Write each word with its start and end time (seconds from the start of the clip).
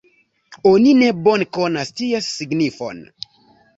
Oni 0.69 0.93
ne 1.01 1.09
bone 1.27 1.47
konas 1.57 1.91
ties 2.01 2.31
signifon. 2.39 3.05